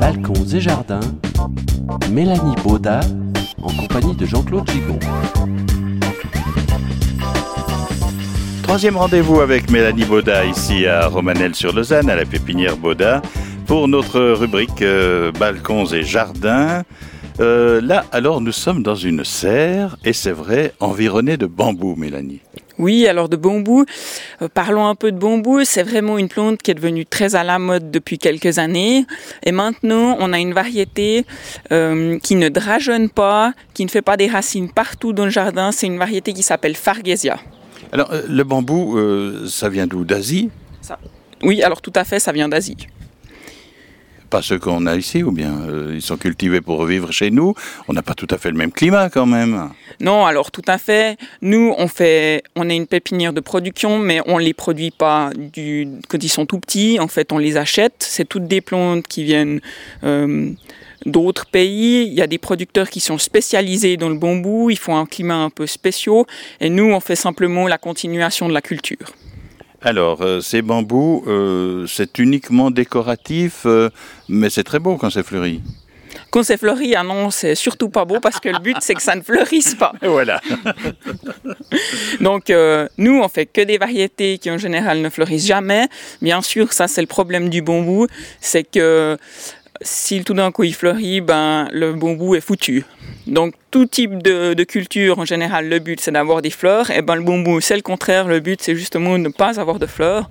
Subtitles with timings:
[0.00, 1.00] Balcons et jardins,
[2.10, 3.00] Mélanie Baudat
[3.62, 4.98] en compagnie de Jean-Claude Gigon.
[8.62, 13.22] Troisième rendez-vous avec Mélanie Baudat ici à Romanel-sur-Lausanne, à la pépinière Baudat,
[13.66, 16.82] pour notre rubrique euh, Balcons et jardins.
[17.40, 22.40] Euh, là, alors, nous sommes dans une serre, et c'est vrai, environnée de bambou, Mélanie.
[22.78, 23.86] Oui, alors de bambou,
[24.42, 25.64] euh, parlons un peu de bambou.
[25.64, 29.06] C'est vraiment une plante qui est devenue très à la mode depuis quelques années.
[29.44, 31.24] Et maintenant, on a une variété
[31.72, 35.72] euh, qui ne drageonne pas, qui ne fait pas des racines partout dans le jardin.
[35.72, 37.38] C'est une variété qui s'appelle Fargesia.
[37.92, 38.98] Alors, euh, le bambou,
[39.48, 40.04] ça vient d'où?
[40.04, 40.50] D'Asie?
[41.42, 42.76] Oui, alors tout à fait, ça vient d'Asie.
[44.30, 47.54] Pas ceux qu'on a ici, ou bien euh, ils sont cultivés pour vivre chez nous
[47.88, 49.70] On n'a pas tout à fait le même climat quand même.
[50.00, 51.16] Non, alors tout à fait.
[51.42, 56.22] Nous, on fait, a une pépinière de production, mais on les produit pas du, quand
[56.22, 56.98] ils sont tout petits.
[57.00, 57.94] En fait, on les achète.
[57.98, 59.60] C'est toutes des plantes qui viennent
[60.04, 60.50] euh,
[61.06, 62.06] d'autres pays.
[62.06, 64.70] Il y a des producteurs qui sont spécialisés dans le bambou.
[64.70, 65.86] Ils font un climat un peu spécial.
[66.60, 69.14] Et nous, on fait simplement la continuation de la culture.
[69.86, 73.88] Alors, euh, ces bambous, euh, c'est uniquement décoratif, euh,
[74.28, 75.62] mais c'est très beau quand c'est fleuri.
[76.30, 79.02] Quand c'est fleuri, ah non, c'est surtout pas beau parce que le but, c'est que
[79.02, 79.92] ça ne fleurisse pas.
[80.02, 80.40] Voilà.
[82.20, 85.88] Donc, euh, nous, on fait que des variétés qui, en général, ne fleurissent jamais.
[86.20, 88.06] Bien sûr, ça, c'est le problème du bambou,
[88.40, 89.16] c'est que
[89.80, 92.84] si tout d'un coup il fleurit, ben, le bambou est foutu.
[93.26, 96.90] Donc, tout type de, culture, en général, le but, c'est d'avoir des fleurs.
[96.90, 98.28] Et ben, le bambou, c'est le contraire.
[98.28, 100.30] Le but, c'est justement de ne pas avoir de fleurs.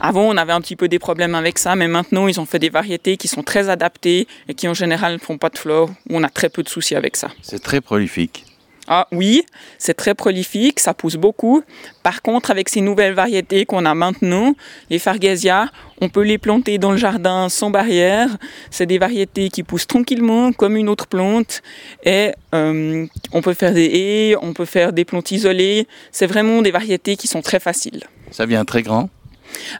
[0.00, 2.58] Avant, on avait un petit peu des problèmes avec ça, mais maintenant, ils ont fait
[2.58, 5.88] des variétés qui sont très adaptées et qui, en général, ne font pas de fleurs,
[6.10, 7.28] on a très peu de soucis avec ça.
[7.42, 8.44] C'est très prolifique.
[8.88, 9.44] Ah oui,
[9.78, 11.62] c'est très prolifique, ça pousse beaucoup.
[12.02, 14.54] Par contre, avec ces nouvelles variétés qu'on a maintenant,
[14.90, 18.28] les Fargesia, on peut les planter dans le jardin sans barrière.
[18.70, 21.62] C'est des variétés qui poussent tranquillement comme une autre plante.
[22.04, 25.86] Et euh, on peut faire des haies, on peut faire des plantes isolées.
[26.10, 28.02] C'est vraiment des variétés qui sont très faciles.
[28.32, 29.08] Ça vient très grand.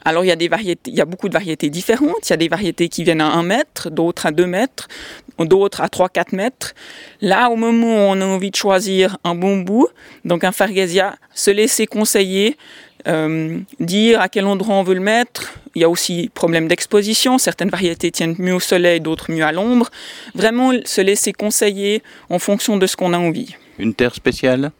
[0.05, 2.27] Alors il y a des variétés, il y a beaucoup de variétés différentes.
[2.27, 4.87] Il y a des variétés qui viennent à 1 mètre, d'autres à 2 mètres,
[5.39, 6.73] d'autres à 3-4 mètres.
[7.21, 9.87] Là, au moment où on a envie de choisir un bambou,
[10.25, 12.57] donc un Fargesia, se laisser conseiller,
[13.07, 15.53] euh, dire à quel endroit on veut le mettre.
[15.75, 17.37] Il y a aussi problème d'exposition.
[17.37, 19.89] Certaines variétés tiennent mieux au soleil, d'autres mieux à l'ombre.
[20.35, 23.55] Vraiment se laisser conseiller en fonction de ce qu'on a envie.
[23.79, 24.71] Une terre spéciale?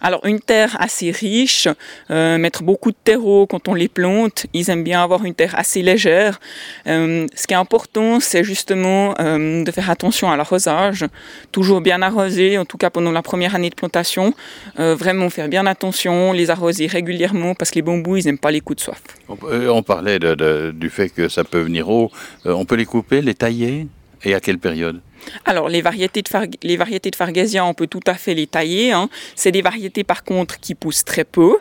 [0.00, 1.68] Alors une terre assez riche,
[2.10, 5.54] euh, mettre beaucoup de terreau quand on les plante, ils aiment bien avoir une terre
[5.58, 6.40] assez légère.
[6.86, 11.04] Euh, ce qui est important, c'est justement euh, de faire attention à l'arrosage,
[11.52, 14.32] toujours bien arroser, en tout cas pendant la première année de plantation,
[14.78, 18.50] euh, vraiment faire bien attention, les arroser régulièrement parce que les bambous, ils n'aiment pas
[18.52, 19.02] les coups de soif.
[19.28, 19.36] On,
[19.68, 22.10] on parlait de- de- du fait que ça peut venir haut.
[22.46, 23.88] Euh, on peut les couper, les tailler?
[24.24, 25.00] Et à quelle période
[25.44, 28.46] Alors, les variétés de, Farg- les variétés de Fargesia, on peut tout à fait les
[28.46, 28.92] tailler.
[28.92, 29.08] hein.
[29.34, 31.58] C'est des variétés, par contre, qui poussent très peu.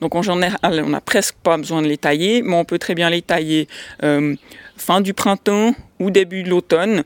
[0.00, 2.94] Donc, en général, on n'a presque pas besoin de les tailler, mais on peut très
[2.94, 3.68] bien les tailler
[4.02, 4.34] euh,
[4.76, 7.04] fin du printemps ou début de l'automne.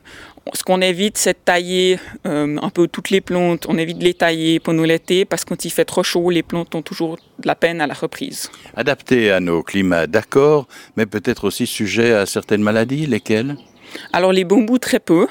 [0.53, 3.65] Ce qu'on évite, c'est de tailler euh, un peu toutes les plantes.
[3.69, 6.43] On évite de les tailler pendant l'été parce que quand il fait trop chaud, les
[6.43, 8.49] plantes ont toujours de la peine à la reprise.
[8.75, 13.55] Adapté à nos climats, d'accord, mais peut-être aussi sujet à certaines maladies, lesquelles?
[14.11, 15.27] Alors les bambous, très peu.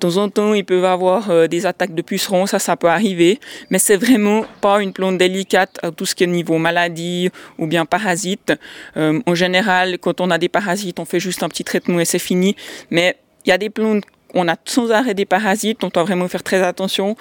[0.00, 2.88] De temps en temps, ils peuvent avoir euh, des attaques de pucerons, ça, ça peut
[2.88, 3.38] arriver.
[3.68, 7.28] Mais c'est vraiment pas une plante délicate à tout ce qui est niveau maladie
[7.58, 8.54] ou bien parasites.
[8.96, 12.06] Euh, en général, quand on a des parasites, on fait juste un petit traitement et
[12.06, 12.56] c'est fini.
[12.90, 16.28] Mais il y a des plantes, on a sans arrêt des parasites, on doit vraiment
[16.28, 17.14] faire très attention.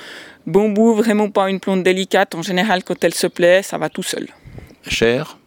[0.48, 2.34] Bambou, vraiment pas une plante délicate.
[2.34, 4.28] En général, quand elle se plaît, ça va tout seul.
[4.88, 5.38] Cher?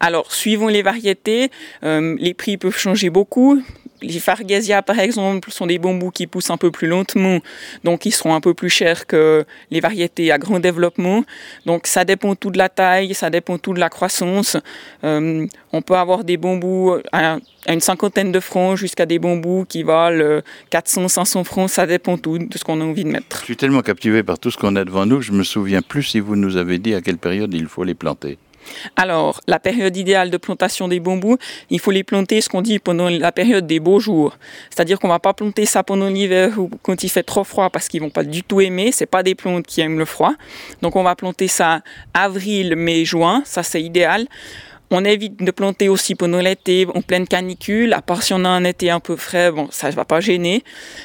[0.00, 1.50] Alors, suivant les variétés,
[1.82, 3.62] euh, les prix peuvent changer beaucoup.
[4.02, 7.40] Les Fargesia, par exemple, sont des bambous qui poussent un peu plus lentement,
[7.84, 11.24] donc ils seront un peu plus chers que les variétés à grand développement.
[11.64, 14.56] Donc, ça dépend tout de la taille, ça dépend tout de la croissance.
[15.04, 17.38] Euh, on peut avoir des bambous à,
[17.68, 22.18] une cinquantaine de francs jusqu'à des bambous qui valent euh, 400, 500 francs, ça dépend
[22.18, 23.38] tout de ce qu'on a envie de mettre.
[23.40, 26.02] Je suis tellement captivé par tout ce qu'on a devant nous, je me souviens plus
[26.02, 28.38] si vous nous avez dit à quelle période il faut les planter.
[28.96, 31.38] Alors, la période idéale de plantation des bambous,
[31.70, 34.36] il faut les planter, ce qu'on dit, pendant la période des beaux jours.
[34.70, 37.88] C'est-à-dire qu'on va pas planter ça pendant l'hiver ou quand il fait trop froid parce
[37.88, 38.92] qu'ils vont pas du tout aimer.
[38.92, 40.34] C'est pas des plantes qui aiment le froid.
[40.82, 41.82] Donc, on va planter ça
[42.12, 43.42] avril, mai, juin.
[43.44, 44.26] Ça, c'est idéal.
[44.90, 48.48] On évite de planter aussi pendant l'été en pleine canicule, à part si on a
[48.48, 50.62] un été un peu frais, bon, ça ne va pas gêner,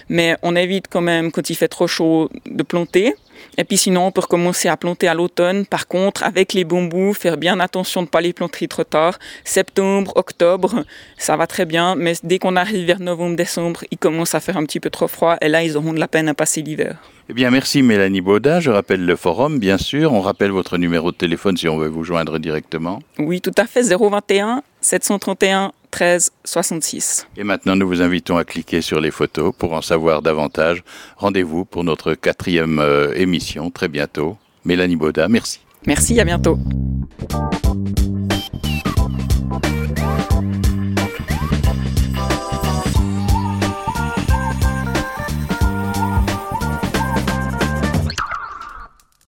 [0.10, 3.16] mais on évite quand même, quand il fait trop chaud, de planter.
[3.58, 5.66] Et puis sinon, on peut recommencer à planter à l'automne.
[5.66, 9.20] Par contre, avec les bambous, faire bien attention de ne pas les planter trop tard.
[9.44, 10.84] Septembre, octobre,
[11.18, 11.96] ça va très bien.
[11.96, 15.08] Mais dès qu'on arrive vers novembre, décembre, il commence à faire un petit peu trop
[15.08, 15.38] froid.
[15.42, 16.98] Et là, ils auront de la peine à passer l'hiver.
[17.32, 18.60] Eh bien, merci Mélanie Bauda.
[18.60, 20.14] Je rappelle le forum, bien sûr.
[20.14, 23.00] On rappelle votre numéro de téléphone si on veut vous joindre directement.
[23.20, 23.84] Oui, tout à fait.
[23.84, 27.28] 021 731 13 66.
[27.38, 30.84] Et maintenant, nous vous invitons à cliquer sur les photos pour en savoir davantage.
[31.18, 34.38] Rendez-vous pour notre quatrième euh, émission très bientôt.
[34.66, 35.62] Mélanie Bauda, merci.
[35.86, 36.60] Merci, à bientôt.